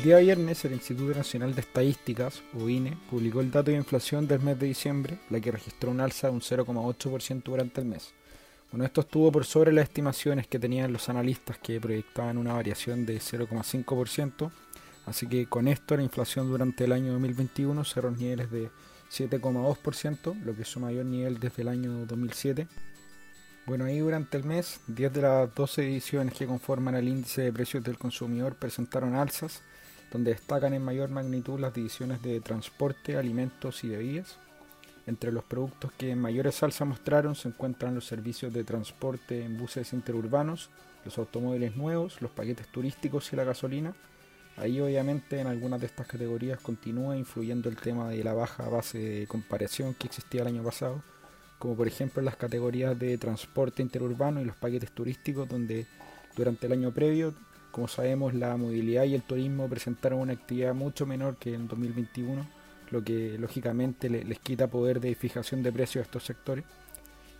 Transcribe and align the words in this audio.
El 0.00 0.04
día 0.04 0.18
viernes 0.20 0.64
el 0.64 0.72
Instituto 0.72 1.14
Nacional 1.14 1.54
de 1.54 1.60
Estadísticas, 1.60 2.42
o 2.58 2.70
INE, 2.70 2.96
publicó 3.10 3.42
el 3.42 3.50
dato 3.50 3.70
de 3.70 3.76
inflación 3.76 4.26
del 4.26 4.40
mes 4.40 4.58
de 4.58 4.68
diciembre, 4.68 5.18
la 5.28 5.40
que 5.40 5.52
registró 5.52 5.90
un 5.90 6.00
alza 6.00 6.28
de 6.28 6.32
un 6.32 6.40
0,8% 6.40 7.42
durante 7.42 7.82
el 7.82 7.86
mes. 7.86 8.14
Bueno, 8.72 8.86
esto 8.86 9.02
estuvo 9.02 9.30
por 9.30 9.44
sobre 9.44 9.72
las 9.72 9.84
estimaciones 9.84 10.46
que 10.46 10.58
tenían 10.58 10.90
los 10.90 11.10
analistas 11.10 11.58
que 11.58 11.78
proyectaban 11.82 12.38
una 12.38 12.54
variación 12.54 13.04
de 13.04 13.18
0,5%, 13.18 14.50
así 15.04 15.26
que 15.26 15.44
con 15.44 15.68
esto 15.68 15.94
la 15.98 16.02
inflación 16.02 16.48
durante 16.48 16.84
el 16.84 16.92
año 16.92 17.12
2021 17.12 17.84
cerró 17.84 18.10
niveles 18.10 18.50
de 18.50 18.70
7,2%, 19.12 20.42
lo 20.44 20.56
que 20.56 20.62
es 20.62 20.68
su 20.68 20.80
mayor 20.80 21.04
nivel 21.04 21.38
desde 21.38 21.60
el 21.60 21.68
año 21.68 22.06
2007. 22.06 22.66
Bueno, 23.66 23.84
ahí 23.84 23.98
durante 23.98 24.38
el 24.38 24.44
mes, 24.44 24.80
10 24.86 25.12
de 25.12 25.20
las 25.20 25.54
12 25.54 25.86
ediciones 25.86 26.32
que 26.32 26.46
conforman 26.46 26.94
el 26.94 27.06
índice 27.06 27.42
de 27.42 27.52
precios 27.52 27.84
del 27.84 27.98
consumidor 27.98 28.54
presentaron 28.54 29.14
alzas, 29.14 29.62
donde 30.10 30.32
destacan 30.32 30.74
en 30.74 30.82
mayor 30.82 31.10
magnitud 31.10 31.60
las 31.60 31.74
divisiones 31.74 32.22
de 32.22 32.40
transporte, 32.40 33.16
alimentos 33.16 33.84
y 33.84 33.88
bebidas. 33.88 34.36
Entre 35.06 35.32
los 35.32 35.44
productos 35.44 35.92
que 35.92 36.10
en 36.10 36.20
mayores 36.20 36.62
alzas 36.62 36.86
mostraron 36.86 37.34
se 37.34 37.48
encuentran 37.48 37.94
los 37.94 38.06
servicios 38.06 38.52
de 38.52 38.64
transporte 38.64 39.44
en 39.44 39.58
buses 39.58 39.92
interurbanos, 39.92 40.70
los 41.04 41.16
automóviles 41.18 41.76
nuevos, 41.76 42.20
los 42.20 42.30
paquetes 42.30 42.68
turísticos 42.68 43.32
y 43.32 43.36
la 43.36 43.44
gasolina. 43.44 43.94
Ahí 44.56 44.80
obviamente 44.80 45.40
en 45.40 45.46
algunas 45.46 45.80
de 45.80 45.86
estas 45.86 46.06
categorías 46.06 46.60
continúa 46.60 47.16
influyendo 47.16 47.68
el 47.68 47.76
tema 47.76 48.10
de 48.10 48.22
la 48.22 48.34
baja 48.34 48.68
base 48.68 48.98
de 48.98 49.26
comparación 49.26 49.94
que 49.94 50.06
existía 50.06 50.42
el 50.42 50.48
año 50.48 50.62
pasado, 50.62 51.02
como 51.58 51.76
por 51.76 51.86
ejemplo 51.86 52.20
en 52.20 52.26
las 52.26 52.36
categorías 52.36 52.98
de 52.98 53.16
transporte 53.16 53.82
interurbano 53.82 54.40
y 54.40 54.44
los 54.44 54.56
paquetes 54.56 54.92
turísticos, 54.92 55.48
donde 55.48 55.86
durante 56.36 56.66
el 56.66 56.72
año 56.72 56.92
previo, 56.92 57.34
como 57.70 57.88
sabemos, 57.88 58.34
la 58.34 58.56
movilidad 58.56 59.04
y 59.04 59.14
el 59.14 59.22
turismo 59.22 59.68
presentaron 59.68 60.20
una 60.20 60.32
actividad 60.32 60.74
mucho 60.74 61.06
menor 61.06 61.36
que 61.36 61.54
en 61.54 61.68
2021 61.68 62.46
lo 62.90 63.04
que 63.04 63.38
lógicamente 63.38 64.10
les 64.10 64.38
quita 64.40 64.66
poder 64.66 65.00
de 65.00 65.14
fijación 65.14 65.62
de 65.62 65.72
precios 65.72 66.02
a 66.02 66.06
estos 66.06 66.24
sectores. 66.24 66.64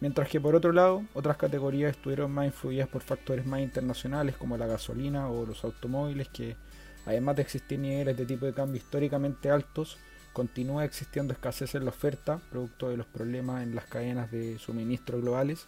Mientras 0.00 0.28
que 0.28 0.40
por 0.40 0.54
otro 0.54 0.72
lado, 0.72 1.02
otras 1.14 1.36
categorías 1.36 1.90
estuvieron 1.90 2.30
más 2.30 2.46
influidas 2.46 2.88
por 2.88 3.02
factores 3.02 3.46
más 3.46 3.60
internacionales 3.60 4.36
como 4.36 4.56
la 4.56 4.66
gasolina 4.66 5.28
o 5.28 5.44
los 5.44 5.64
automóviles, 5.64 6.28
que 6.28 6.56
además 7.04 7.36
de 7.36 7.42
existir 7.42 7.78
niveles 7.78 8.16
de 8.16 8.26
tipo 8.26 8.46
de 8.46 8.52
cambio 8.52 8.76
históricamente 8.76 9.50
altos, 9.50 9.98
continúa 10.32 10.84
existiendo 10.84 11.32
escasez 11.32 11.74
en 11.74 11.84
la 11.84 11.90
oferta, 11.90 12.40
producto 12.50 12.90
de 12.90 12.96
los 12.96 13.06
problemas 13.06 13.62
en 13.64 13.74
las 13.74 13.86
cadenas 13.86 14.30
de 14.30 14.58
suministro 14.58 15.20
globales. 15.20 15.66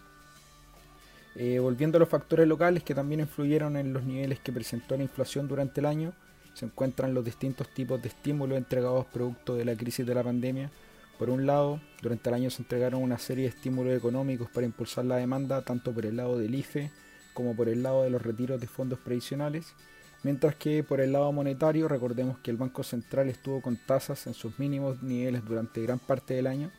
Eh, 1.37 1.59
volviendo 1.59 1.97
a 1.97 2.01
los 2.01 2.09
factores 2.09 2.47
locales 2.47 2.83
que 2.83 2.95
también 2.95 3.21
influyeron 3.21 3.77
en 3.77 3.93
los 3.93 4.03
niveles 4.03 4.41
que 4.41 4.53
presentó 4.53 4.97
la 4.97 5.05
inflación 5.05 5.47
durante 5.49 5.81
el 5.81 5.87
año, 5.87 6.13
se 6.55 6.67
encuentran 6.67 7.15
los 7.15 7.25
distintos 7.25 7.69
tipos 7.69 8.03
de 8.03 8.09
estímulos 8.09 8.59
entregados 8.59 9.07
producto 9.07 9.55
de 9.55 9.65
la 9.65 9.77
crisis 9.77 10.05
de 10.05 10.15
la 10.15 10.25
pandemia. 10.25 10.71
Por 11.19 11.31
un 11.31 11.47
lado, 11.47 11.81
durante 12.03 12.31
el 12.31 12.35
año 12.35 12.51
se 12.51 12.63
entregaron 12.63 13.03
una 13.03 13.19
serie 13.19 13.45
de 13.45 13.51
estímulos 13.51 13.97
económicos 13.97 14.49
para 14.51 14.67
impulsar 14.67 15.05
la 15.05 15.17
demanda, 15.17 15.63
tanto 15.63 15.93
por 15.93 16.07
el 16.07 16.17
lado 16.17 16.39
del 16.39 16.55
IFE 16.55 16.91
como 17.35 17.55
por 17.55 17.69
el 17.69 17.83
lado 17.83 18.03
de 18.03 18.11
los 18.11 18.23
retiros 18.23 18.61
de 18.61 18.67
fondos 18.67 18.99
previsionales, 18.99 19.75
mientras 20.23 20.55
que 20.57 20.83
por 20.83 21.01
el 21.01 21.13
lado 21.13 21.33
monetario 21.33 21.89
recordemos 21.89 22.39
que 22.39 22.51
el 22.51 22.57
Banco 22.57 22.83
Central 22.83 23.29
estuvo 23.29 23.63
con 23.63 23.77
tasas 23.77 24.27
en 24.27 24.35
sus 24.35 24.59
mínimos 24.59 25.03
niveles 25.03 25.45
durante 25.45 25.83
gran 25.83 25.99
parte 25.99 26.35
del 26.35 26.47
año, 26.47 26.71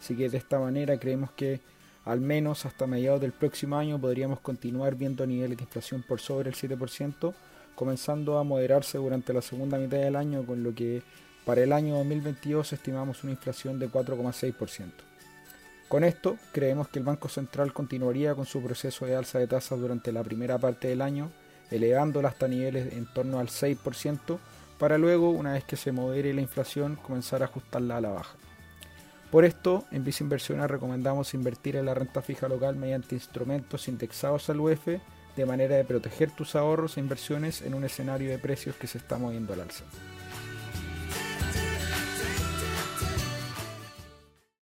así 0.00 0.16
que 0.16 0.28
de 0.28 0.38
esta 0.38 0.58
manera 0.58 0.98
creemos 0.98 1.30
que 1.32 1.60
al 2.04 2.20
menos 2.20 2.66
hasta 2.66 2.86
mediados 2.86 3.20
del 3.20 3.32
próximo 3.32 3.76
año 3.76 4.00
podríamos 4.00 4.40
continuar 4.40 4.94
viendo 4.94 5.26
niveles 5.26 5.58
de 5.58 5.64
inflación 5.64 6.02
por 6.06 6.20
sobre 6.20 6.50
el 6.50 6.56
7%, 6.56 7.34
comenzando 7.74 8.38
a 8.38 8.44
moderarse 8.44 8.98
durante 8.98 9.32
la 9.32 9.42
segunda 9.42 9.78
mitad 9.78 9.98
del 9.98 10.16
año, 10.16 10.44
con 10.44 10.62
lo 10.62 10.74
que 10.74 11.02
para 11.44 11.62
el 11.62 11.72
año 11.72 11.96
2022 11.96 12.72
estimamos 12.72 13.22
una 13.24 13.32
inflación 13.32 13.78
de 13.78 13.88
4,6%. 13.90 14.90
Con 15.88 16.04
esto, 16.04 16.36
creemos 16.52 16.88
que 16.88 17.00
el 17.00 17.04
Banco 17.04 17.28
Central 17.28 17.72
continuaría 17.72 18.34
con 18.34 18.46
su 18.46 18.62
proceso 18.62 19.06
de 19.06 19.16
alza 19.16 19.38
de 19.38 19.48
tasas 19.48 19.80
durante 19.80 20.12
la 20.12 20.22
primera 20.22 20.56
parte 20.58 20.88
del 20.88 21.02
año, 21.02 21.30
elevándola 21.70 22.28
hasta 22.28 22.46
niveles 22.46 22.92
en 22.92 23.06
torno 23.12 23.40
al 23.40 23.48
6%, 23.48 24.38
para 24.78 24.98
luego, 24.98 25.30
una 25.30 25.54
vez 25.54 25.64
que 25.64 25.76
se 25.76 25.92
modere 25.92 26.32
la 26.32 26.40
inflación, 26.40 26.96
comenzar 26.96 27.42
a 27.42 27.46
ajustarla 27.46 27.96
a 27.96 28.00
la 28.00 28.10
baja. 28.10 28.36
Por 29.30 29.44
esto, 29.44 29.84
en 29.92 30.04
Visa 30.04 30.24
Inversiones 30.24 30.68
recomendamos 30.68 31.34
invertir 31.34 31.76
en 31.76 31.86
la 31.86 31.94
renta 31.94 32.20
fija 32.20 32.48
local 32.48 32.74
mediante 32.74 33.14
instrumentos 33.14 33.86
indexados 33.86 34.50
al 34.50 34.58
UF 34.58 34.88
de 35.36 35.46
manera 35.46 35.76
de 35.76 35.84
proteger 35.84 36.32
tus 36.32 36.56
ahorros 36.56 36.96
e 36.96 37.00
inversiones 37.00 37.62
en 37.62 37.74
un 37.74 37.84
escenario 37.84 38.28
de 38.28 38.38
precios 38.38 38.74
que 38.74 38.88
se 38.88 38.98
está 38.98 39.18
moviendo 39.18 39.52
al 39.52 39.60
alza. 39.60 39.84